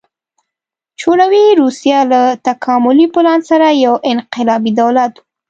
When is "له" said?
2.11-2.21